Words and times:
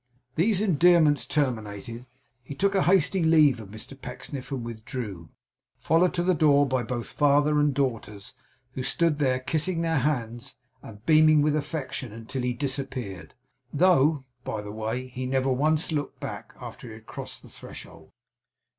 These 0.33 0.61
endearments 0.61 1.27
terminated, 1.27 2.07
he 2.41 2.55
took 2.55 2.73
a 2.73 2.81
hasty 2.81 3.21
leave 3.21 3.59
of 3.59 3.69
Mr 3.69 3.95
Pecksniff 4.01 4.51
and 4.51 4.65
withdrew, 4.65 5.29
followed 5.77 6.15
to 6.15 6.23
the 6.23 6.33
door 6.33 6.65
by 6.65 6.81
both 6.81 7.05
father 7.05 7.59
and 7.59 7.71
daughters, 7.71 8.33
who 8.71 8.81
stood 8.81 9.19
there 9.19 9.39
kissing 9.39 9.81
their 9.81 9.99
hands 9.99 10.57
and 10.81 11.05
beaming 11.05 11.43
with 11.43 11.55
affection 11.55 12.11
until 12.11 12.41
he 12.41 12.51
disappeared; 12.53 13.35
though, 13.71 14.23
by 14.43 14.61
the 14.63 14.71
way, 14.71 15.05
he 15.05 15.27
never 15.27 15.51
once 15.51 15.91
looked 15.91 16.19
back, 16.19 16.55
after 16.59 16.87
he 16.87 16.93
had 16.95 17.05
crossed 17.05 17.43
the 17.43 17.49
threshold. 17.49 18.09